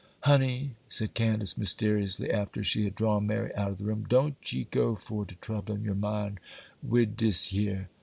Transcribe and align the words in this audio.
'Honey,' 0.21 0.73
said 0.89 1.13
Candace, 1.13 1.59
mysteriously, 1.59 2.31
after 2.31 2.63
she 2.63 2.85
had 2.85 2.95
drawn 2.95 3.27
Mary 3.27 3.53
out 3.53 3.69
of 3.69 3.77
the 3.77 3.83
room, 3.83 4.03
'don't 4.09 4.51
ye 4.51 4.63
go 4.71 4.95
for 4.95 5.27
to 5.27 5.35
troublin' 5.35 5.83
yer 5.85 5.93
mind 5.93 6.39
wid 6.81 7.15
dis 7.15 7.53
yer. 7.53 7.87